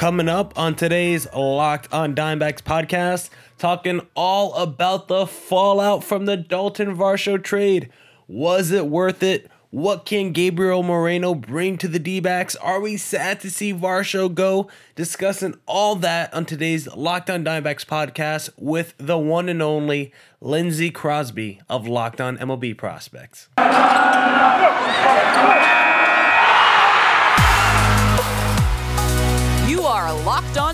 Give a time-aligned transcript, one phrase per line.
[0.00, 3.28] Coming up on today's Locked on Diamondbacks podcast,
[3.58, 7.90] talking all about the fallout from the Dalton Varsho trade.
[8.26, 9.50] Was it worth it?
[9.68, 12.56] What can Gabriel Moreno bring to the D backs?
[12.56, 14.70] Are we sad to see Varsho go?
[14.94, 20.90] Discussing all that on today's Locked On Diamondbacks podcast with the one and only Lindsey
[20.90, 23.50] Crosby of Locked On MLB Prospects.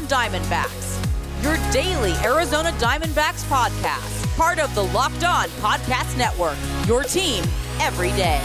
[0.06, 1.02] Diamondbacks,
[1.42, 6.56] your daily Arizona Diamondbacks podcast, part of the Locked On Podcast Network,
[6.86, 7.44] your team
[7.80, 8.40] every day.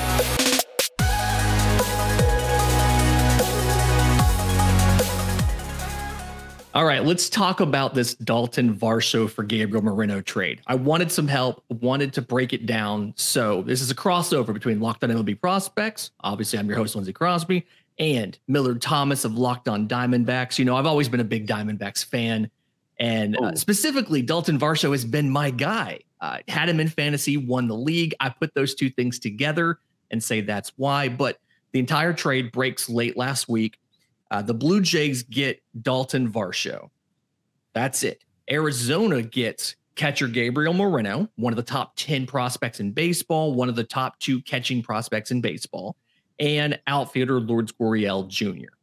[6.74, 10.62] All right, let's talk about this Dalton Varsho for Gabriel Moreno trade.
[10.68, 13.14] I wanted some help, wanted to break it down.
[13.18, 16.12] So this is a crossover between Locked On MLB Prospects.
[16.22, 17.68] Obviously, I'm your host, Lindsey Crosby,
[18.00, 20.58] and Millard Thomas of Locked On Diamondbacks.
[20.58, 22.50] You know, I've always been a big Diamondbacks fan,
[23.00, 26.00] and uh, specifically, Dalton Varsho has been my guy.
[26.20, 28.14] Uh, had him in fantasy, won the league.
[28.20, 29.80] I put those two things together
[30.12, 31.10] and say that's why.
[31.10, 31.40] But
[31.72, 33.80] the entire trade breaks late last week.
[34.30, 36.90] Uh, the Blue Jays get Dalton Varsho.
[37.74, 38.24] That's it.
[38.50, 43.76] Arizona gets catcher Gabriel Moreno, one of the top 10 prospects in baseball, one of
[43.76, 45.96] the top two catching prospects in baseball,
[46.42, 48.74] and outfielder Lourdes Gurriel Jr.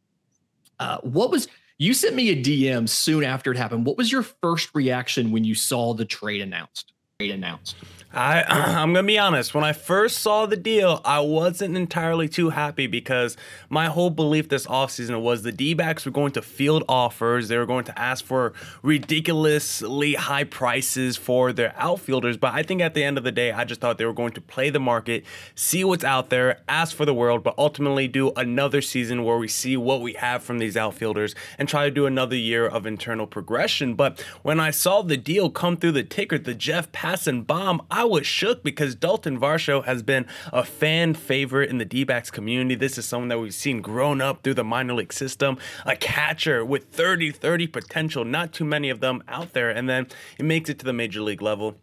[0.79, 3.85] Uh, what was you sent me a DM soon after it happened?
[3.85, 6.93] What was your first reaction when you saw the trade announced?
[7.19, 7.75] Trade announced.
[8.11, 9.53] I I'm gonna be honest.
[9.53, 13.37] When I first saw the deal, I wasn't entirely too happy because
[13.69, 17.47] my whole belief this offseason was the D-backs were going to field offers.
[17.47, 22.37] They were going to ask for ridiculously high prices for their outfielders.
[22.37, 24.33] But I think at the end of the day, I just thought they were going
[24.33, 25.23] to play the market,
[25.53, 29.47] see what's out there, ask for the world, but ultimately do another season where we
[29.47, 33.27] see what we have from these outfielders and try to do another year of internal
[33.27, 33.93] progression.
[33.93, 37.98] But when I saw the deal come through the ticker, the Jeff Passan bomb, I
[38.03, 42.75] was shook because Dalton Varsho has been a fan favorite in the D backs community.
[42.75, 46.63] This is someone that we've seen grown up through the minor league system, a catcher
[46.65, 49.69] with 30 30 potential, not too many of them out there.
[49.69, 51.75] And then it makes it to the major league level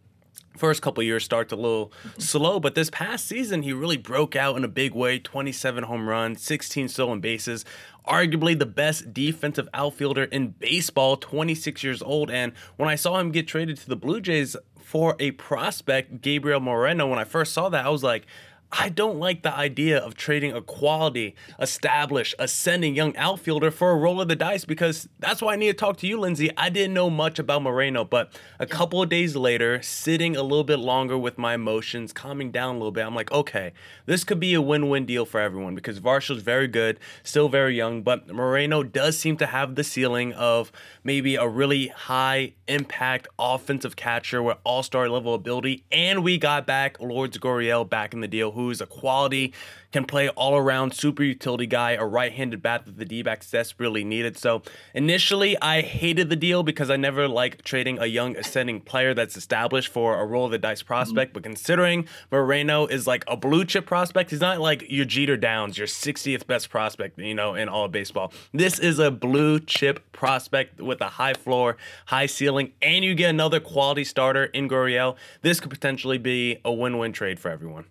[0.57, 4.57] first couple years starts a little slow, but this past season he really broke out
[4.57, 5.19] in a big way.
[5.19, 7.65] 27 home runs, 16 stolen bases,
[8.07, 12.31] arguably the best defensive outfielder in baseball, 26 years old.
[12.31, 14.57] And when I saw him get traded to the Blue Jays
[14.87, 18.25] for a prospect, Gabriel Moreno, when I first saw that, I was like,
[18.73, 23.97] I don't like the idea of trading a quality, established, ascending young outfielder for a
[23.97, 26.51] roll of the dice because that's why I need to talk to you, Lindsey.
[26.57, 30.65] I didn't know much about Moreno, but a couple of days later, sitting a little
[30.65, 33.73] bit longer with my emotions, calming down a little bit, I'm like, okay,
[34.07, 37.77] this could be a win win deal for everyone because Varsho's very good, still very
[37.77, 40.73] young, but Moreno does seem to have the ceiling of
[41.05, 45.85] maybe a really high impact offensive catcher with all star level ability.
[45.93, 49.53] And we got back Lourdes Gurriel back in the deal who's a quality,
[49.93, 53.51] can play all around super utility guy, a right handed bat that the D backs
[53.51, 54.37] desperately needed.
[54.37, 54.63] So
[54.93, 59.37] initially, I hated the deal because I never like trading a young ascending player that's
[59.37, 61.31] established for a roll of the dice prospect.
[61.31, 61.35] Mm-hmm.
[61.35, 65.79] But considering Moreno is like a blue chip prospect, he's not like your Jeter Downs,
[65.79, 68.33] your 60th best prospect, you know, in all of baseball.
[68.53, 73.31] This is a blue chip prospect with a high floor, high ceiling, and you get
[73.31, 75.17] another quality starter in Gurriel.
[75.43, 77.87] This could potentially be a win win trade for everyone.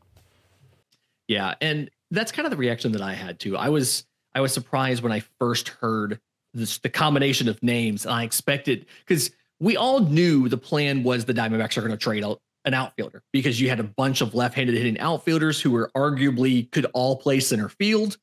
[1.27, 3.57] Yeah, and that's kind of the reaction that I had too.
[3.57, 6.19] I was I was surprised when I first heard
[6.53, 8.05] this the combination of names.
[8.05, 11.97] And I expected because we all knew the plan was the Diamondbacks are going to
[11.97, 15.91] trade out an outfielder because you had a bunch of left-handed hitting outfielders who were
[15.95, 18.17] arguably could all play center field.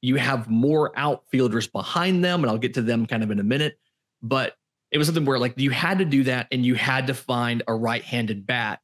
[0.00, 3.44] You have more outfielders behind them, and I'll get to them kind of in a
[3.44, 3.78] minute.
[4.22, 4.54] But
[4.92, 7.62] it was something where like you had to do that, and you had to find
[7.66, 8.80] a right-handed bat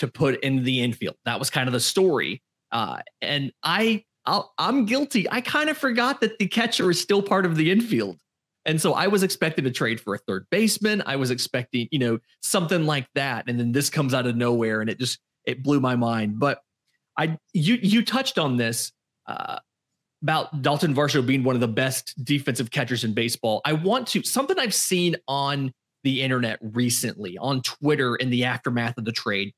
[0.00, 1.16] to put in the infield.
[1.24, 2.42] That was kind of the story.
[2.72, 5.28] Uh, and I, i am guilty.
[5.30, 8.18] I kind of forgot that the catcher is still part of the infield.
[8.66, 11.02] And so I was expecting to trade for a third baseman.
[11.06, 13.44] I was expecting, you know, something like that.
[13.48, 16.38] And then this comes out of nowhere and it just, it blew my mind.
[16.38, 16.60] But
[17.16, 18.92] I, you, you touched on this
[19.26, 19.58] uh,
[20.22, 23.62] about Dalton Varsho being one of the best defensive catchers in baseball.
[23.64, 25.72] I want to, something I've seen on
[26.04, 29.52] the internet recently on Twitter in the aftermath of the trade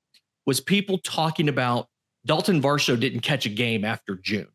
[0.47, 1.89] was people talking about
[2.25, 4.49] Dalton Varsho didn't catch a game after June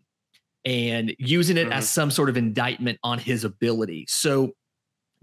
[0.65, 1.73] and using it mm-hmm.
[1.73, 4.05] as some sort of indictment on his ability.
[4.09, 4.53] So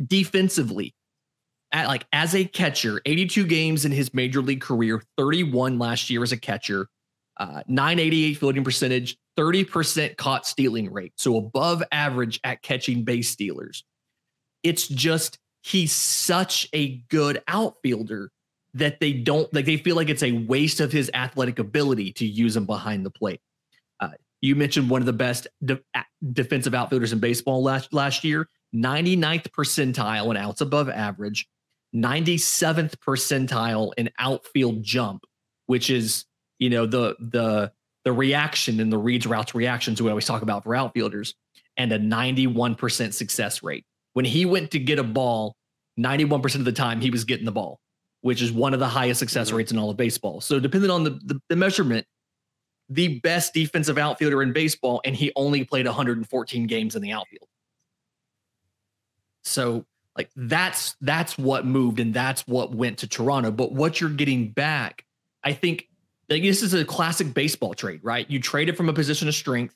[0.05, 0.94] defensively,
[1.73, 6.23] at like as a catcher, 82 games in his major league career, 31 last year
[6.23, 6.88] as a catcher,
[7.38, 11.12] uh, 988 fielding percentage, 30% caught stealing rate.
[11.17, 13.85] So above average at catching base stealers.
[14.62, 18.31] It's just he's such a good outfielder
[18.75, 22.26] that they don't like they feel like it's a waste of his athletic ability to
[22.26, 23.41] use him behind the plate.
[24.00, 24.11] Uh,
[24.41, 25.81] you mentioned one of the best de-
[26.32, 31.49] defensive outfielders in baseball last last year, 99th percentile in outs above average,
[31.94, 35.25] 97th percentile in outfield jump,
[35.67, 36.25] which is
[36.59, 37.73] you know the the
[38.05, 41.35] the reaction and the reads routes reactions we always talk about for outfielders,
[41.76, 43.87] and a 91% success rate.
[44.12, 45.56] When he went to get a ball,
[45.99, 47.81] 91% of the time he was getting the ball,
[48.25, 49.59] which is one of the highest success mm-hmm.
[49.59, 50.41] rates in all of baseball.
[50.41, 52.06] So depending on the, the, the measurement,
[52.88, 57.47] the best defensive outfielder in baseball, and he only played 114 games in the outfield.
[59.43, 59.85] So
[60.17, 63.50] like that's that's what moved and that's what went to Toronto.
[63.50, 65.05] But what you're getting back,
[65.43, 65.87] I think
[66.31, 68.29] like this is a classic baseball trade, right?
[68.31, 69.75] You traded from a position of strength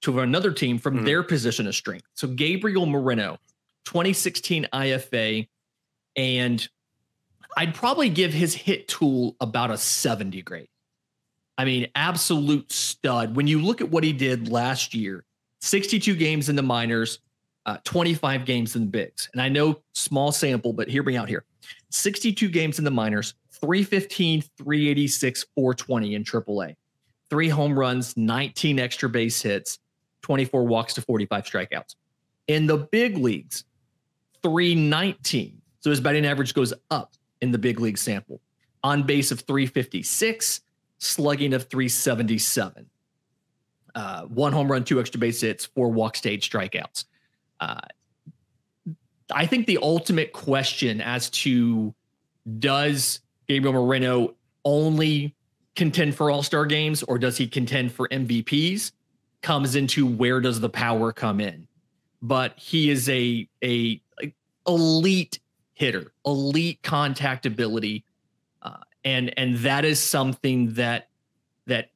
[0.00, 1.04] to another team from mm-hmm.
[1.04, 2.06] their position of strength.
[2.14, 3.36] So Gabriel Moreno,
[3.84, 5.46] 2016 IFA,
[6.16, 6.66] and
[7.58, 10.68] I'd probably give his hit tool about a 70 grade.
[11.58, 13.34] I mean, absolute stud.
[13.34, 15.24] When you look at what he did last year,
[15.60, 17.18] 62 games in the minors,
[17.66, 19.28] uh, 25 games in the bigs.
[19.32, 21.44] And I know small sample, but hear me out here
[21.90, 26.76] 62 games in the minors, 315, 386, 420 in AAA,
[27.28, 29.80] three home runs, 19 extra base hits,
[30.22, 31.96] 24 walks to 45 strikeouts.
[32.46, 33.64] In the big leagues,
[34.44, 35.60] 319.
[35.80, 38.40] So his batting average goes up in the big league sample.
[38.84, 40.60] On base of 356,
[40.98, 42.86] slugging of 377.
[43.94, 47.04] Uh, one home run, two extra base hits, four walk stage strikeouts.
[47.60, 47.80] Uh,
[49.32, 51.94] I think the ultimate question as to
[52.58, 54.34] does Gabriel Moreno
[54.64, 55.34] only
[55.76, 58.92] contend for all star games or does he contend for MVPs
[59.42, 61.66] comes into where does the power come in?
[62.20, 64.34] But he is a, a, a
[64.66, 65.38] elite
[65.78, 68.04] hitter, elite contact ability.
[68.62, 71.08] Uh, and and that is something that
[71.66, 71.90] that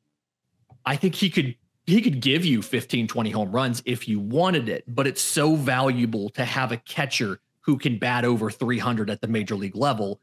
[0.87, 1.57] I think he could
[1.87, 5.57] he could give you 15 20 home runs if you wanted it but it's so
[5.57, 10.21] valuable to have a catcher who can bat over 300 at the major league level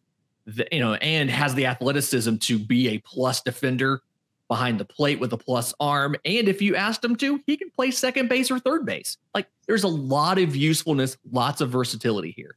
[0.72, 4.02] you know, and has the athleticism to be a plus defender
[4.48, 6.16] behind the plate with a plus arm.
[6.26, 9.18] And if you asked him to, he can play second base or third base.
[9.36, 12.56] Like there's a lot of usefulness, lots of versatility here.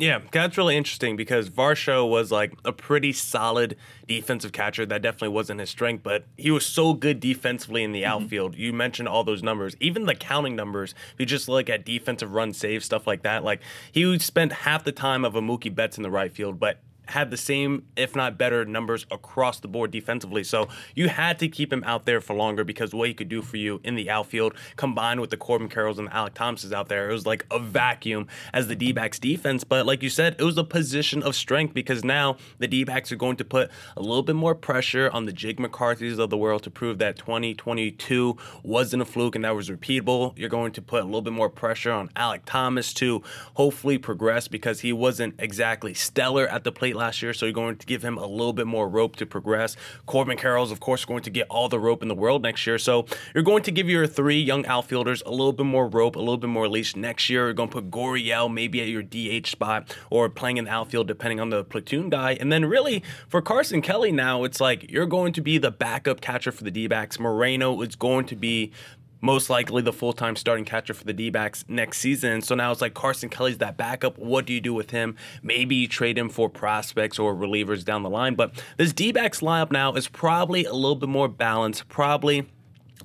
[0.00, 3.76] Yeah, that's really interesting because Varsho was like a pretty solid
[4.08, 4.86] defensive catcher.
[4.86, 8.24] That definitely wasn't his strength, but he was so good defensively in the mm-hmm.
[8.24, 8.56] outfield.
[8.56, 10.94] You mentioned all those numbers, even the counting numbers.
[11.12, 13.60] If you just look at defensive run save stuff like that, like
[13.92, 16.78] he spent half the time of a Mookie Betts in the right field, but
[17.10, 20.44] had the same, if not better, numbers across the board defensively.
[20.44, 23.42] So you had to keep him out there for longer because what he could do
[23.42, 26.88] for you in the outfield, combined with the Corbin Carrolls and the Alek Thomases out
[26.88, 29.64] there, it was like a vacuum as the D backs defense.
[29.64, 33.12] But like you said, it was a position of strength because now the D backs
[33.12, 36.38] are going to put a little bit more pressure on the Jake McCarthy's of the
[36.38, 40.36] world to prove that 2022 wasn't a fluke and that was repeatable.
[40.38, 43.22] You're going to put a little bit more pressure on Alek Thomas to
[43.54, 47.76] hopefully progress because he wasn't exactly stellar at the plate last year, so you're going
[47.76, 49.76] to give him a little bit more rope to progress.
[50.06, 52.78] Corbin Carroll's, of course, going to get all the rope in the world next year,
[52.78, 56.20] so you're going to give your three young outfielders a little bit more rope, a
[56.20, 56.94] little bit more leash.
[56.94, 60.66] Next year, you're going to put Gurriel maybe at your DH spot or playing in
[60.66, 62.36] the outfield depending on the platoon guy.
[62.38, 66.20] And then really for Carson Kelly now, it's like you're going to be the backup
[66.20, 67.18] catcher for the D-backs.
[67.18, 68.72] Moreno is going to be
[69.20, 72.42] most likely the full time starting catcher for the D backs next season.
[72.42, 74.18] So now it's like Carson Kelly's that backup.
[74.18, 75.16] What do you do with him?
[75.42, 78.34] Maybe you trade him for prospects or relievers down the line.
[78.34, 82.46] But this D backs lineup now is probably a little bit more balanced, probably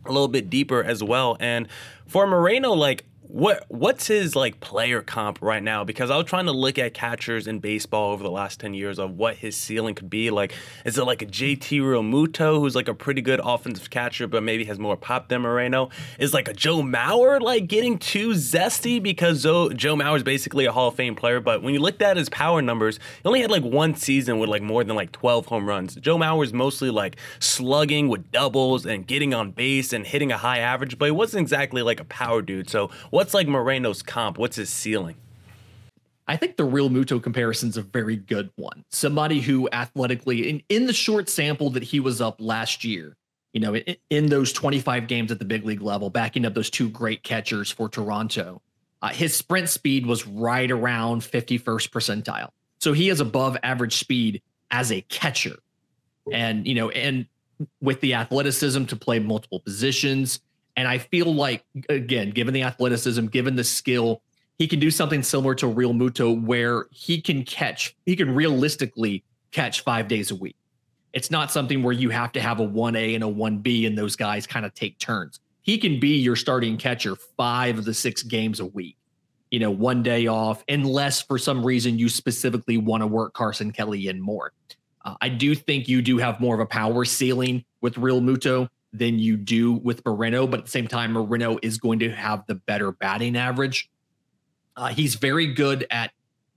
[0.06, 1.38] a little bit deeper as well.
[1.40, 1.68] And
[2.06, 3.06] for Moreno, like
[3.36, 5.84] what what's his like player comp right now?
[5.84, 8.98] Because I was trying to look at catchers in baseball over the last ten years
[8.98, 10.30] of what his ceiling could be.
[10.30, 10.54] Like,
[10.86, 14.64] is it like a JT Realmuto who's like a pretty good offensive catcher, but maybe
[14.64, 15.90] has more pop than Moreno?
[16.18, 20.64] Is like a Joe Mauer like getting too zesty because Joe, Joe Mauer is basically
[20.64, 23.42] a Hall of Fame player, but when you looked at his power numbers, he only
[23.42, 25.96] had like one season with like more than like twelve home runs.
[25.96, 30.38] Joe Mauer is mostly like slugging with doubles and getting on base and hitting a
[30.38, 32.70] high average, but he wasn't exactly like a power dude.
[32.70, 32.90] So
[33.26, 34.38] what's like Moreno's comp?
[34.38, 35.16] What's his ceiling?
[36.28, 38.86] I think the Realmuto comparison is a very good one.
[38.92, 43.18] Somebody who athletically, in, in the short sample that he was up last year,
[43.52, 46.70] you know, in, in, those 25 games at the big league level, backing up those
[46.70, 48.62] two great catchers for Toronto,
[49.02, 52.50] uh, his sprint speed was right around 51st percentile.
[52.78, 55.56] So he has above average speed as a catcher.
[56.32, 57.26] And, you know, and
[57.82, 60.42] with the athleticism to play multiple positions,
[60.76, 64.22] and I feel like, again, given the athleticism, given the skill,
[64.58, 69.82] he can do something similar to Realmuto where he can catch, he can realistically catch
[69.82, 70.56] five days a week.
[71.14, 74.16] It's not something where you have to have a 1A and a 1B and those
[74.16, 75.40] guys kind of take turns.
[75.62, 78.98] He can be your starting catcher five of the six games a week,
[79.50, 83.72] you know, one day off, unless for some reason you specifically want to work Carson
[83.72, 84.52] Kelly in more.
[85.06, 88.68] Uh, I do think you do have more of a power ceiling with Realmuto
[88.98, 92.46] than you do with Moreno, but at the same time, Moreno is going to have
[92.48, 93.90] the better batting average.
[94.76, 96.12] Uh, he's very good at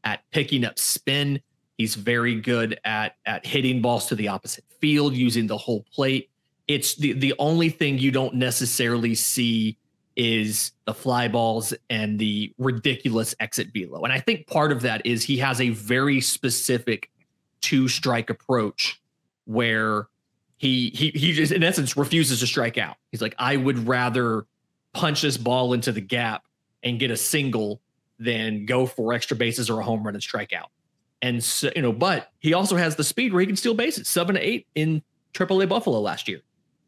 [0.04, 1.40] at picking up spin.
[1.76, 6.30] He's very good at at hitting balls to the opposite field using the whole plate.
[6.66, 9.78] It's the the only thing you don't necessarily see
[10.16, 14.02] is the fly balls and the ridiculous exit velo.
[14.02, 17.08] And I think part of that is he has a very specific
[17.60, 19.00] two strike approach
[19.44, 20.08] where
[20.58, 22.96] he he he just in essence refuses to strike out.
[23.10, 24.44] He's like, I would rather
[24.92, 26.44] punch this ball into the gap
[26.82, 27.80] and get a single
[28.18, 30.70] than go for extra bases or a home run and strike out.
[31.22, 34.08] And so, you know, but he also has the speed where he can steal bases,
[34.08, 36.40] seven to eight in AAA Buffalo last year.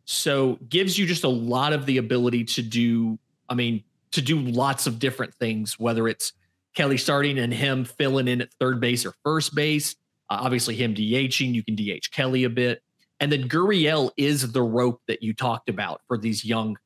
[0.04, 4.40] So gives you just a lot of the ability to do, I mean, to do
[4.40, 6.32] lots of different things, whether it's
[6.74, 9.94] Kelly starting and him filling in at third base or first base.
[10.28, 12.82] Uh, obviously, him DHing, you can DH Kelly a bit.
[13.20, 16.76] And then Gurriel is the rope that you talked about for these young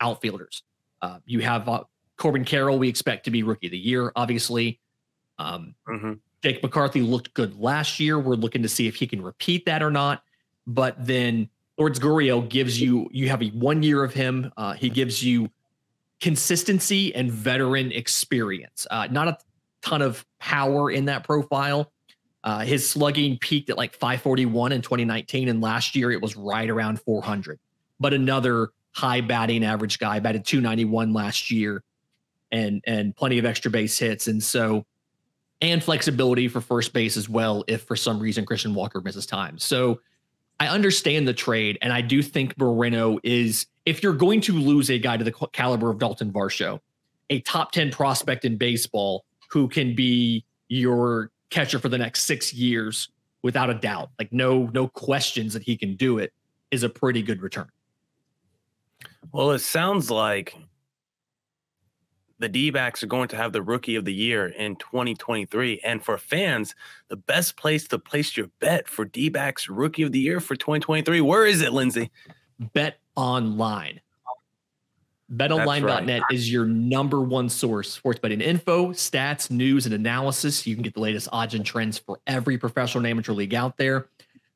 [0.00, 0.62] outfielders.
[1.02, 1.84] Uh, you have uh,
[2.16, 4.78] Corbin Carroll, we expect to be rookie of the year, obviously.
[5.38, 6.12] Um, mm-hmm.
[6.42, 8.18] Jake McCarthy looked good last year.
[8.18, 10.22] We're looking to see if he can repeat that or not.
[10.66, 14.52] But then Lourdes Gurriel gives you, you have a one year of him.
[14.56, 15.50] Uh, he gives you
[16.20, 18.86] consistency and veteran experience.
[18.90, 19.38] Uh, not a
[19.80, 21.90] ton of power in that profile.
[22.42, 26.68] Uh, his slugging peaked at like 541 in 2019, and last year it was right
[26.68, 27.58] around 400.
[27.98, 31.82] But another high batting average guy, batted 291 last year
[32.52, 34.26] and and plenty of extra base hits.
[34.26, 34.84] And so
[35.60, 39.58] and flexibility for first base as well if for some reason Christian Walker misses time.
[39.58, 40.00] So
[40.58, 44.90] I understand the trade, and I do think Moreno is if you're going to lose
[44.90, 46.80] a guy to the caliber of Dalton Varsho,
[47.30, 52.52] a top 10 prospect in baseball who can be your catcher for the next six
[52.52, 53.08] years
[53.42, 56.32] without a doubt, like no, no questions that he can do it,
[56.70, 57.68] is a pretty good return.
[59.32, 60.56] Well, it sounds like
[62.38, 65.80] the D backs are going to have the rookie of the year in 2023.
[65.84, 66.74] And for fans,
[67.08, 70.56] the best place to place your bet for D backs rookie of the year for
[70.56, 72.10] 2023, where is it, Lindsey?
[72.72, 74.00] Bet online.
[75.32, 76.32] BetOnline.net right.
[76.32, 80.66] is your number one source sports betting info, stats, news, and analysis.
[80.66, 83.76] You can get the latest odds and trends for every professional and amateur league out
[83.76, 84.08] there.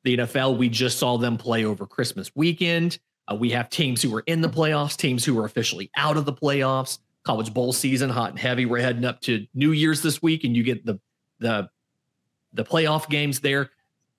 [0.03, 2.99] The NFL, we just saw them play over Christmas weekend.
[3.31, 6.25] Uh, we have teams who are in the playoffs, teams who are officially out of
[6.25, 8.65] the playoffs college bowl season hot and heavy.
[8.65, 10.99] We're heading up to New Year's this week, and you get the
[11.39, 11.69] the
[12.53, 13.71] the playoff games there.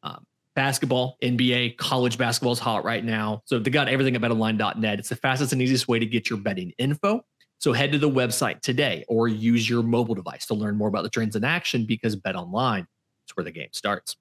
[0.03, 3.43] Um, basketball, NBA, college basketball is hot right now.
[3.45, 4.99] So they got everything at betonline.net.
[4.99, 7.21] It's the fastest and easiest way to get your betting info.
[7.59, 11.05] So head to the website today or use your mobile device to learn more about
[11.05, 14.17] the trends in action because BetOnline is where the game starts.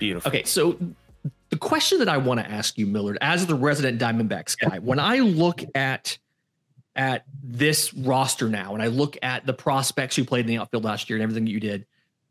[0.00, 0.30] Beautiful.
[0.30, 0.78] Okay, so
[1.50, 4.98] the question that I want to ask you, Millard, as the resident Diamondbacks guy, when
[4.98, 6.18] I look at
[6.96, 10.84] at this roster now, and I look at the prospects who played in the outfield
[10.84, 11.86] last year and everything that you did,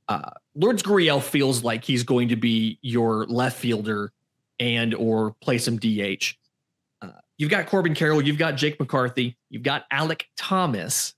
[0.10, 4.12] uh, Lourdes Gurriel feels like he's going to be your left fielder
[4.60, 6.36] and or play some DH.
[7.02, 11.14] Uh, you've got Corbin Carroll, you've got Jake McCarthy, you've got Alek Thomas,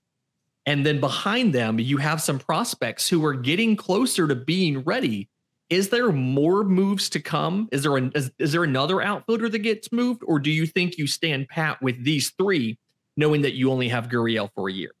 [0.66, 5.28] and then behind them you have some prospects who are getting closer to being ready
[5.72, 7.66] is there more moves to come?
[7.72, 11.06] Is there is, is there another outfielder that gets moved, or do you think you
[11.06, 12.78] stand pat with these three,
[13.16, 14.92] knowing that you only have Gurriel for a year?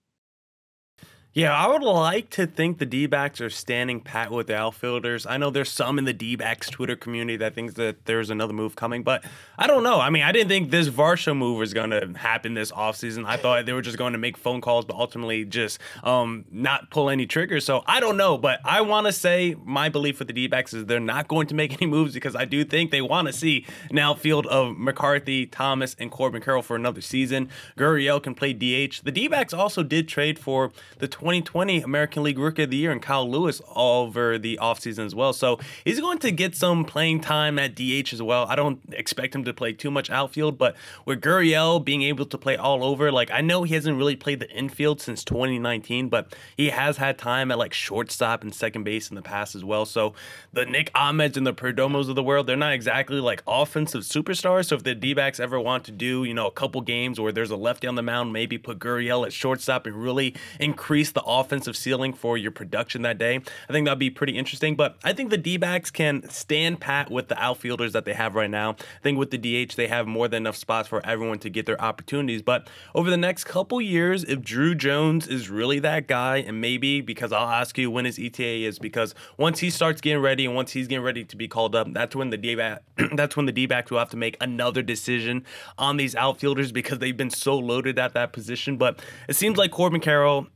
[1.34, 5.24] Yeah, I would like to think the D backs are standing pat with the outfielders.
[5.24, 8.52] I know there's some in the D backs Twitter community that thinks that there's another
[8.52, 9.24] move coming, but
[9.56, 9.98] I don't know.
[9.98, 13.24] I mean, I didn't think this Varsho move was going to happen this offseason.
[13.24, 16.90] I thought they were just going to make phone calls, but ultimately just um, not
[16.90, 17.64] pull any triggers.
[17.64, 20.74] So I don't know, but I want to say my belief with the D backs
[20.74, 23.32] is they're not going to make any moves because I do think they want to
[23.32, 27.48] see an outfield of McCarthy, Thomas, and Corbin Carroll for another season.
[27.78, 29.00] Gurriel can play DH.
[29.02, 32.90] The D backs also did trade for the 2020 American League Rookie of the Year
[32.90, 35.32] and Kyle Lewis over the offseason as well.
[35.32, 38.44] So he's going to get some playing time at DH as well.
[38.46, 40.74] I don't expect him to play too much outfield, but
[41.06, 44.40] with Gurriel being able to play all over, like I know he hasn't really played
[44.40, 49.08] the infield since 2019, but he has had time at like shortstop and second base
[49.08, 49.86] in the past as well.
[49.86, 50.14] So
[50.52, 54.66] the Nick Ahmeds and the Perdomos of the world, they're not exactly like offensive superstars.
[54.66, 57.30] So if the D backs ever want to do, you know, a couple games where
[57.30, 61.22] there's a lefty on the mound, maybe put Gurriel at shortstop and really increase the
[61.22, 63.40] offensive ceiling for your production that day.
[63.68, 64.76] I think that'd be pretty interesting.
[64.76, 68.34] But I think the D backs can stand pat with the outfielders that they have
[68.34, 68.70] right now.
[68.70, 71.66] I think with the DH, they have more than enough spots for everyone to get
[71.66, 72.42] their opportunities.
[72.42, 77.00] But over the next couple years, if Drew Jones is really that guy, and maybe
[77.00, 80.54] because I'll ask you when his ETA is, because once he starts getting ready and
[80.54, 82.82] once he's getting ready to be called up, that's when the D back
[83.14, 85.44] that's when the D backs will have to make another decision
[85.78, 88.76] on these outfielders because they've been so loaded at that position.
[88.76, 90.46] But it seems like Corbin Carroll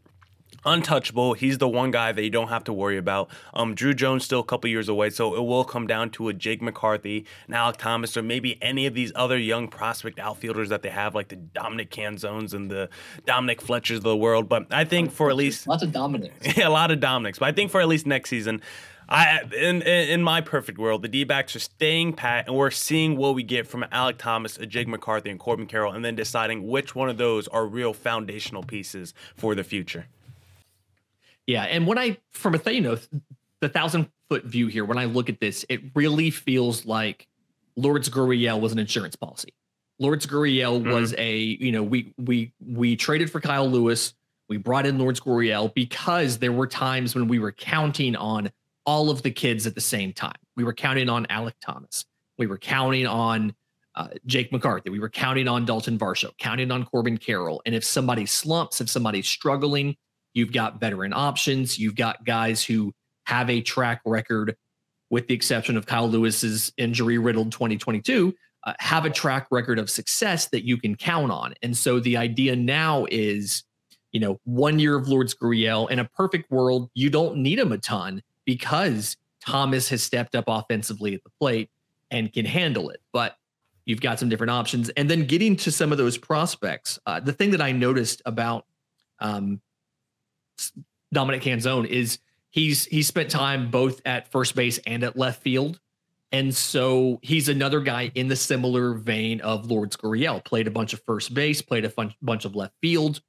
[0.64, 1.34] untouchable.
[1.34, 3.28] He's the one guy that you don't have to worry about.
[3.54, 6.32] Um, Drew Jones still a couple years away, so it will come down to a
[6.32, 10.82] Jake McCarthy, and Alek Thomas, or maybe any of these other young prospect outfielders that
[10.82, 12.88] they have, like the Dominic Canzones and the
[13.24, 14.48] Dominic Fletchers of the world.
[14.48, 17.38] But I think for at least lots of Dominics, yeah, a lot of Dominics.
[17.38, 18.60] But I think for at least next season.
[19.08, 23.36] I in in my perfect world, the D-backs are staying pat, and we're seeing what
[23.36, 26.96] we get from Alek Thomas, a Jake McCarthy, and Corbin Carroll, and then deciding which
[26.96, 30.06] one of those are real foundational pieces for the future.
[31.46, 32.98] Yeah, and when I from a you know
[33.60, 37.28] the thousand foot view here, when I look at this, it really feels like
[37.76, 39.54] Lourdes Gurriel was an insurance policy.
[39.98, 40.90] Lourdes Gurriel mm-hmm.
[40.90, 44.14] was a you know we we we traded for Kyle Lewis.
[44.48, 48.50] We brought in Lourdes Gurriel because there were times when we were counting on
[48.84, 50.36] all of the kids at the same time.
[50.56, 52.04] We were counting on Alek Thomas.
[52.38, 53.54] We were counting on
[53.96, 54.90] uh, Jake McCarthy.
[54.90, 57.60] We were counting on Dalton Varsho, counting on Corbin Carroll.
[57.66, 59.96] And if somebody slumps, if somebody's struggling,
[60.36, 61.78] You've got veteran options.
[61.78, 62.92] You've got guys who
[63.24, 64.54] have a track record,
[65.08, 68.34] with the exception of Kyle Lewis's injury riddled 2022,
[68.64, 71.54] uh, have a track record of success that you can count on.
[71.62, 73.64] And so the idea now is,
[74.12, 77.72] you know, one year of Lourdes Gurriel in a perfect world, you don't need him
[77.72, 81.70] a ton because Thomas has stepped up offensively at the plate
[82.10, 83.00] and can handle it.
[83.10, 83.36] But
[83.86, 84.90] you've got some different options.
[84.90, 88.66] And then getting to some of those prospects, uh, the thing that I noticed about
[89.18, 89.62] um,
[91.12, 92.18] Dominic Canzone is
[92.50, 95.80] he's he's spent time both at first base and at left field.
[96.32, 100.44] And so he's another guy in the similar vein of Lourdes Gurriel.
[100.44, 103.20] Played a bunch of first base, played a fun, bunch of left field,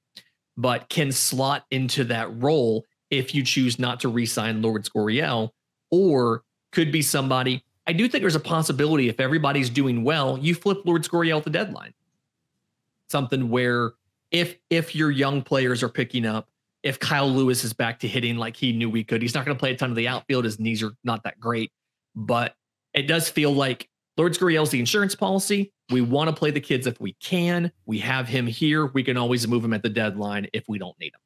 [0.57, 5.51] but can slot into that role if you choose not to re-sign Lourdes Gurriel,
[5.91, 7.63] or could be somebody.
[7.85, 11.43] I do think there's a possibility if everybody's doing well, you flip Lourdes Gurriel at
[11.43, 11.93] the deadline.
[13.09, 13.93] Something where
[14.31, 16.49] if if your young players are picking up
[16.83, 19.21] if Kyle Lewis is back to hitting like he knew we could.
[19.21, 20.45] He's not going to play a ton of the outfield.
[20.45, 21.71] His knees are not that great,
[22.15, 22.55] but
[22.93, 25.71] it does feel like Lourdes Gurriel's the insurance policy.
[25.91, 27.71] We want to play the kids if we can.
[27.85, 28.87] We have him here.
[28.87, 31.21] We can always move him at the deadline if we don't need him.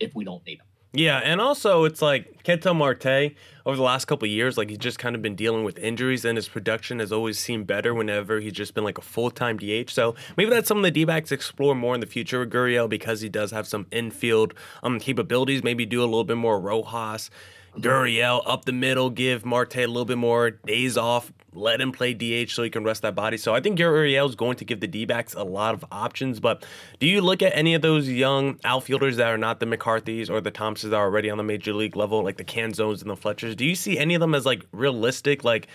[0.00, 0.66] If we don't need him.
[0.92, 4.98] Yeah, and also it's like Ketel Marte over the last couple years, like he's just
[4.98, 8.54] kind of been dealing with injuries, and his production has always seemed better whenever he's
[8.54, 9.90] just been like a full time DH.
[9.90, 13.20] So maybe that's something the D backs explore more in the future with Gurriel because
[13.20, 15.62] he does have some infield um capabilities.
[15.62, 17.30] Maybe do a little bit more Rojas
[17.76, 22.14] Gurriel up the middle, give Marte a little bit more days off, let him play
[22.14, 23.36] DH so he can rest that body.
[23.36, 26.40] So I think Gurriel is going to give the D backs a lot of options.
[26.40, 26.64] But
[26.98, 30.40] do you look at any of those young outfielders that are not the McCarthys or
[30.40, 33.16] the Thompsons that are already on the major league level, like the Canzones and the
[33.16, 33.54] Fletchers?
[33.54, 35.68] Do you see any of them as like realistic, like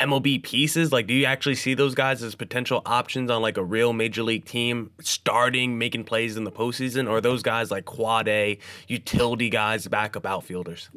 [0.00, 0.92] MLB pieces?
[0.92, 4.22] Like, do you actually see those guys as potential options on like a real major
[4.22, 7.08] league team starting making plays in the postseason?
[7.08, 10.90] Or those guys like quad A utility guys, backup outfielders?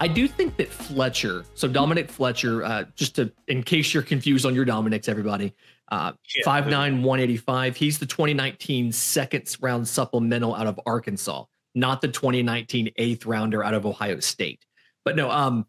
[0.00, 4.46] I do think that Fletcher, so Dominic Fletcher, uh, just to in case you're confused
[4.46, 5.54] on your Dominics, everybody,
[5.90, 6.12] uh,
[6.46, 6.60] yeah.
[6.60, 7.76] nine one eighty five.
[7.76, 13.74] He's the 2019 second round supplemental out of Arkansas, not the 2019 eighth rounder out
[13.74, 14.64] of Ohio State.
[15.04, 15.66] But no, um,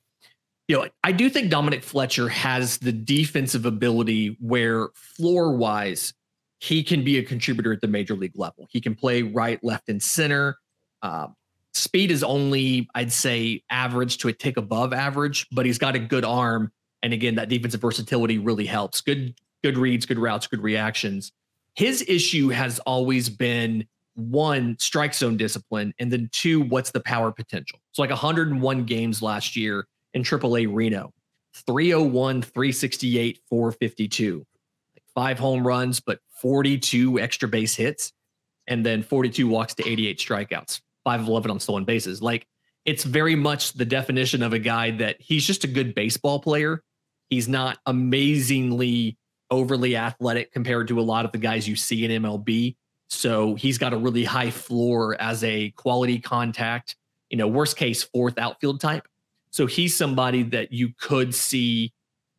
[0.67, 6.13] you know, I do think Dominic Fletcher has the defensive ability where floor wise,
[6.59, 8.67] he can be a contributor at the major league level.
[8.69, 10.59] He can play right, left, and center.
[11.01, 11.27] Uh,
[11.73, 15.99] Speed is only, I'd say, average to a tick above average, but he's got a
[15.99, 16.71] good arm.
[17.03, 19.01] And again, that defensive versatility really helps.
[19.01, 21.32] Good, good reads, good routes, good reactions.
[21.75, 27.32] his issue has always been one strike zone discipline, and then two, what's the power
[27.32, 27.79] potential?
[27.93, 31.13] So like 101 games last year in AAA Reno,
[31.67, 34.38] 301, 368, 452,
[34.95, 38.12] like five home runs, but 42 extra base hits,
[38.67, 42.21] and then 42 walks to 88 strikeouts, five of 11 on stolen bases.
[42.21, 42.47] Like
[42.85, 46.81] it's very much the definition of a guy that he's just a good baseball player.
[47.29, 49.17] He's not amazingly
[49.51, 52.75] overly athletic compared to a lot of the guys you see in MLB.
[53.09, 56.95] So he's got a really high floor as a quality contact,
[57.29, 59.07] you know, worst case fourth outfield type.
[59.51, 61.91] So he's somebody that you could see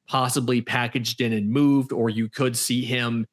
[0.07, 3.27] possibly packaged in and moved, or you could see him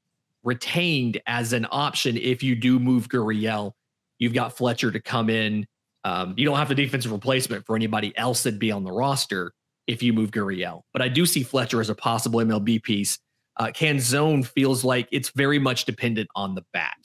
[0.43, 3.73] retained as an option if you do move Gurriel.
[4.19, 5.65] You've got Fletcher to come in.
[6.03, 9.53] Um, you don't have the defensive replacement for anybody else that'd be on the roster
[9.87, 10.81] if you move Gurriel.
[10.93, 13.19] But I do see Fletcher as a possible MLB piece.
[13.57, 16.97] Uh, Canzone feels like it's very much dependent on the bat.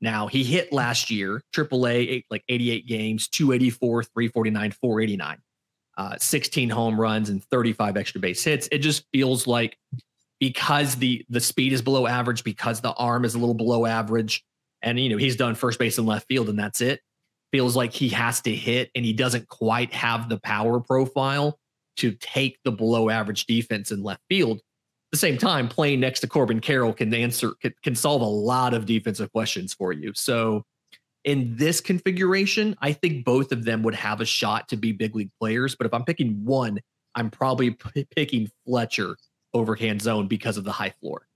[0.00, 5.38] Now he hit last year, AAA, eight, like 88 games, 284, 349, 489,
[5.96, 8.68] uh, 16 home runs and 35 extra base hits.
[8.72, 9.76] It just feels like
[10.40, 14.42] because the the speed is below average, because the arm is a little below average,
[14.82, 17.00] and you know he's done first base and left field, and that's it.
[17.52, 21.58] Feels like he has to hit, and he doesn't quite have the power profile
[21.96, 24.62] to take the below average defense in left field At
[25.12, 28.74] the same time, playing next to Corbin Carroll can answer can, can solve a lot
[28.74, 30.12] of defensive questions for you.
[30.14, 30.64] So
[31.24, 35.14] in this configuration, I think both of them would have a shot to be big
[35.14, 35.76] league players.
[35.76, 36.80] But if I'm picking one,
[37.14, 39.16] I'm probably p- picking Fletcher
[39.54, 41.26] over Canzone because of the high floor.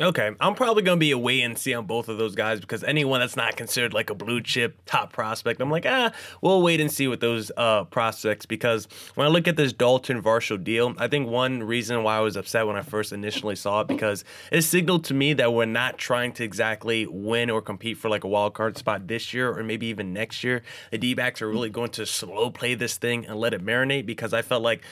[0.00, 2.84] Okay, I'm probably to be a wait and see on both of those guys because
[2.84, 6.80] anyone that's not considered like a blue chip top prospect, I'm like, ah, we'll wait
[6.80, 10.94] and see with those uh, prospects because when I look at this Dalton Varsho deal,
[10.98, 14.22] I think one reason why I was upset when I first initially saw it because
[14.52, 18.22] it signaled to me that we're not trying to exactly win or compete for like
[18.22, 20.62] a wild card spot this year or maybe even next year.
[20.92, 24.06] The D backs are really going to slow play this thing and let it marinate
[24.06, 24.82] because I felt like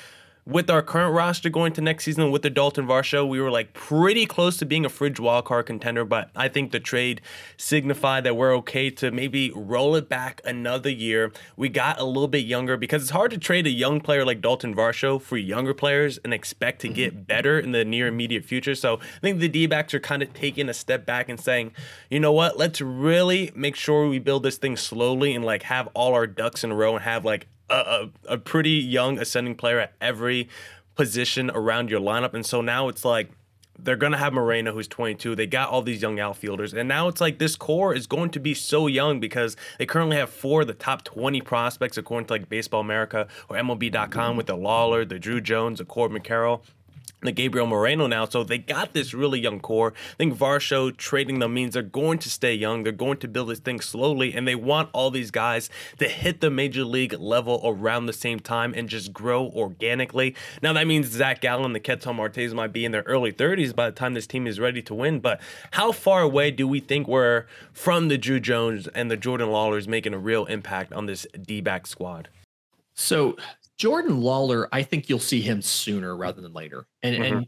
[0.47, 3.73] with our current roster going to next season with the Dalton Varsho, we were like
[3.73, 7.21] pretty close to being a fridge wildcard contender, but I think the trade
[7.57, 11.33] signified that we're okay to maybe roll it back another year.
[11.57, 14.41] We got a little bit younger because it's hard to trade a young player like
[14.41, 18.77] Dalton Varsho for younger players and expect to get better in the near immediate future.
[18.77, 21.73] So I think the D backs are kind of taking a step back and saying,
[22.09, 25.89] you know what, let's really make sure we build this thing slowly and like have
[25.93, 29.81] all our ducks in a row and have like a, a, pretty young ascending player
[29.81, 30.49] at every
[30.95, 32.35] position around your lineup.
[32.35, 33.31] And so now it's like
[33.79, 35.35] they're going to have Moreno, who's 22.
[35.35, 36.73] They got all these young outfielders.
[36.73, 40.17] And now it's like this core is going to be so young because they currently
[40.17, 44.47] have four of the top 20 prospects, according to like Baseball America or MLB.com, with
[44.47, 46.65] the Lawlar, the Drew Jones, the Corbin Carroll
[47.23, 48.27] the Gabriel Moreno now.
[48.27, 49.95] So they got this really young core.
[50.13, 52.83] I think Varsho trading them means they're going to stay young.
[52.83, 56.41] They're going to build this thing slowly, and they want all these guys to hit
[56.41, 60.35] the major league level around the same time and just grow organically.
[60.63, 63.87] Now that means Zach Gallen, the Ketel Martes might be in their early 30s by
[63.87, 65.21] the time this team is ready to win.
[65.21, 65.41] But
[65.73, 69.89] how far away do we think we're from the Drew Jones and the Jordan Lawlars
[69.89, 72.29] making a real impact on this D-back squad?
[72.95, 73.37] So
[73.79, 76.87] Jordan Lawlar, I think you'll see him sooner rather than later.
[77.03, 77.37] And, mm-hmm.
[77.37, 77.47] and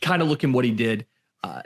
[0.00, 1.06] kind of looking what he did.
[1.42, 1.62] Uh,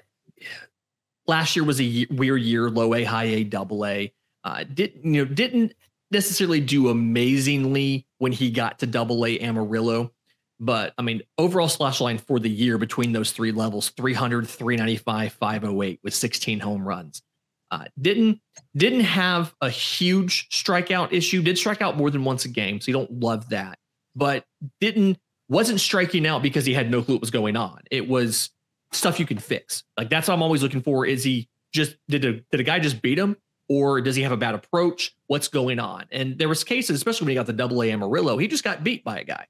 [1.26, 4.12] last year was a year, weird year, low A, high A, double A.
[4.44, 5.74] Uh, did you know didn't
[6.10, 10.12] necessarily do amazingly when he got to double A Amarillo.
[10.60, 15.32] But I mean, overall slash line for the year between those three levels 300, 395,
[15.32, 17.22] 508 with 16 home runs.
[17.70, 18.40] Uh, didn't
[18.74, 21.42] didn't have a huge strikeout issue.
[21.42, 23.78] Did strike out more than once a game, so you don't love that
[24.18, 24.44] but
[24.80, 27.80] didn't wasn't striking out because he had no clue what was going on.
[27.90, 28.50] It was
[28.92, 29.84] stuff you can fix.
[29.96, 31.06] Like that's what I'm always looking for.
[31.06, 33.36] Is he just did a did a guy just beat him?
[33.70, 35.14] Or does he have a bad approach?
[35.26, 36.06] What's going on?
[36.10, 38.82] And there was cases, especially when he got the double A Amarillo, he just got
[38.82, 39.46] beat by a guy.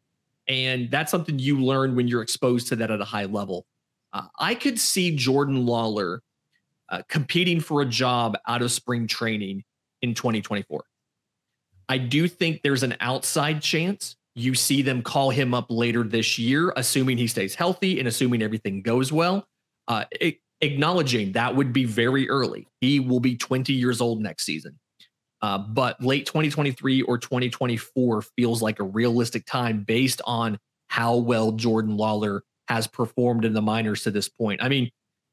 [0.48, 3.64] And that's something you learn when you're exposed to that at a high level.
[4.12, 6.18] Uh, I could see Jordan Lawlar
[6.88, 9.62] uh, competing for a job out of spring training
[10.02, 10.82] in 2024.
[11.88, 16.38] I do think there's an outside chance you see them call him up later this
[16.38, 19.46] year, assuming he stays healthy and assuming everything goes well.
[19.88, 20.04] Uh,
[20.60, 22.66] acknowledging that would be very early.
[22.80, 24.78] He will be 20 years old next season.
[25.40, 31.52] Uh, but late 2023 or 2024 feels like a realistic time based on how well
[31.52, 34.62] Jordan Lawlar has performed in the minors to this point.
[34.62, 34.90] I mean,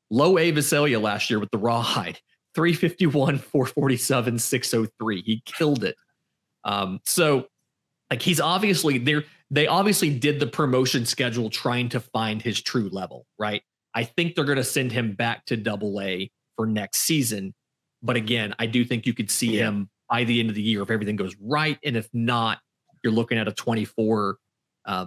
[0.09, 2.19] low A Visalia last year with the rawhide
[2.53, 5.21] 351, 447, 603.
[5.21, 5.95] He killed it.
[6.63, 7.47] Um, so
[8.09, 9.23] like he's obviously there.
[9.51, 13.61] They obviously did the promotion schedule trying to find his true level, right?
[13.93, 17.53] I think they're going to send him back to double A for next season.
[18.01, 19.67] But again, I do think you could see Yeah.
[19.69, 21.79] him by the end of the year if everything goes right.
[21.83, 22.59] And if not,
[23.03, 24.37] you're looking at a 24
[24.85, 25.05] uh,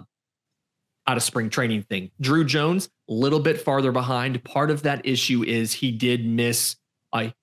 [1.07, 2.11] out of spring training thing.
[2.21, 4.43] Drew Jones, a little bit farther behind.
[4.43, 6.75] Part of that issue is he did miss,
[7.13, 7.33] I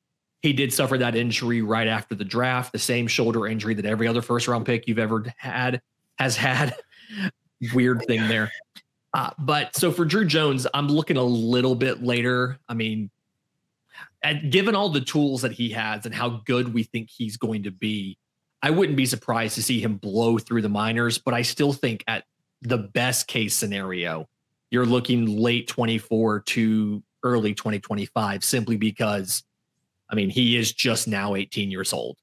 [0.46, 4.06] he did suffer that injury right after the draft, the same shoulder injury that every
[4.06, 5.82] other first round pick you've ever had
[6.18, 6.74] has had.
[7.74, 8.52] Weird thing there.
[9.12, 12.59] Uh, but so for Drew Jones, I'm looking a little bit later.
[12.68, 13.11] I mean,
[14.22, 17.64] and given all the tools that he has and how good we think he's going
[17.64, 18.16] to be,
[18.62, 21.18] I wouldn't be surprised to see him blow through the minors.
[21.18, 22.24] But I still think at
[22.62, 24.28] the best case scenario,
[24.70, 29.42] you're looking late 24 to early 2025, simply because,
[30.09, 32.16] I mean, he is just now 18 years old.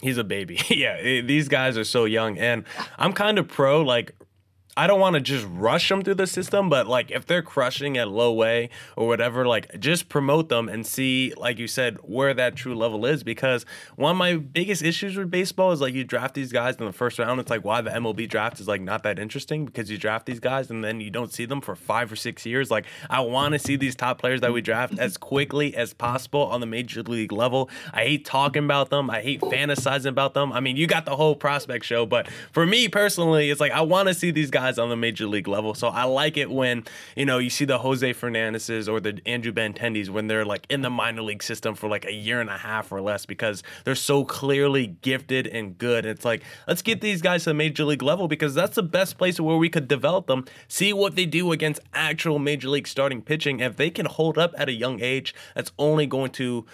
[0.00, 0.60] He's a baby.
[0.68, 2.64] yeah, eh, these guys are so young, and
[2.98, 4.14] I'm kind of pro like.
[4.74, 7.98] I don't want to just rush them through the system, but like if they're crushing
[7.98, 12.32] at low A or whatever, like just promote them and see, like you said, where
[12.32, 13.22] that true level is.
[13.22, 16.86] Because one of my biggest issues with baseball is like you draft these guys in
[16.86, 17.38] the first round.
[17.38, 20.40] It's like why the MLB draft is like not that interesting because you draft these
[20.40, 22.70] guys and then you don't see them for five or six years.
[22.70, 26.46] Like I want to see these top players that we draft as quickly as possible
[26.46, 27.68] on the major league level.
[27.92, 29.10] I hate talking about them.
[29.10, 30.50] I hate fantasizing about them.
[30.50, 33.82] I mean, you got the whole prospect show, but for me personally, it's like I
[33.82, 35.74] want to see these guys on the major league level.
[35.74, 36.84] So I like it when,
[37.16, 40.82] you know, you see the Jose Fernandezes or the Andrew Benintendis when they're like in
[40.82, 43.94] the minor league system for like a year and a half or less because they're
[43.94, 46.06] so clearly gifted and good.
[46.06, 49.18] It's like, let's get these guys to the major league level because that's the best
[49.18, 53.22] place where we could develop them, see what they do against actual major league starting
[53.22, 53.60] pitching.
[53.60, 56.66] If they can hold up at a young age, that's only going to,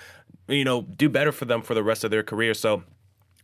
[0.48, 2.54] you know, do better for them for the rest of their career.
[2.54, 2.82] So,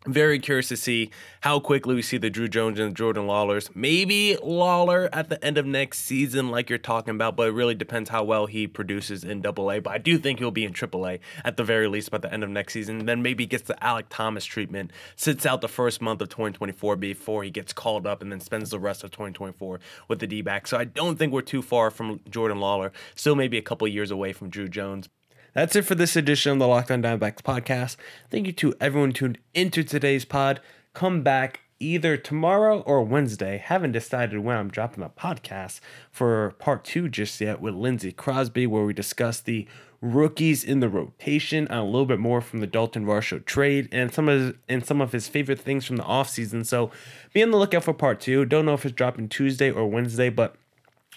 [0.07, 3.71] very curious to see how quickly we see the Drew Jones and Jordan Lawlers.
[3.75, 7.75] Maybe Lawlar at the end of next season, like you're talking about, but it really
[7.75, 9.81] depends how well he produces in Double A.
[9.81, 12.33] But I do think he'll be in Triple A at the very least by the
[12.33, 13.07] end of next season.
[13.07, 17.43] Then maybe gets the Alek Thomas treatment, sits out the first month of 2024 before
[17.43, 20.67] he gets called up, and then spends the rest of 2024 with the D back.
[20.67, 22.91] So I don't think we're too far from Jordan Lawlar.
[23.15, 25.09] Still, maybe a couple years away from Drew Jones.
[25.55, 27.95] That's it for this edition of the Locked On Diamondbacks podcast.
[28.29, 30.61] Thank you to everyone tuned into today's pod.
[30.95, 33.59] Come back either tomorrow or Wednesday.
[33.65, 35.79] Haven't decided when I'm dropping the podcast
[36.11, 39.69] for part two just yet with Lindsey Crosby, where we discuss the
[40.01, 44.13] rookies in the rotation and a little bit more from the Dalton Varsho trade and
[44.13, 46.67] some of his, and some of his favorite things from the offseason.
[46.67, 46.91] So
[47.33, 48.45] be on the lookout for part two.
[48.45, 50.57] Don't know if it's dropping Tuesday or Wednesday, but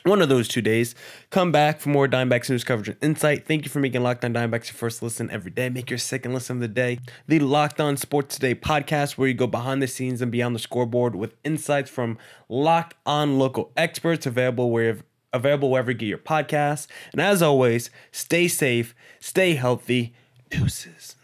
[0.07, 0.95] one of those two days.
[1.29, 3.45] Come back for more Dimebacks news coverage and insight.
[3.45, 5.69] Thank you for making Locked On Dimebacks your first listen every day.
[5.69, 6.99] Make your second listen of the day.
[7.27, 10.59] The Locked On Sports Today podcast, where you go behind the scenes and beyond the
[10.59, 12.17] scoreboard with insights from
[12.47, 16.87] Locked On local experts available wherever available wherever you get your podcasts.
[17.11, 20.13] And as always, stay safe, stay healthy.
[20.49, 21.16] Deuces.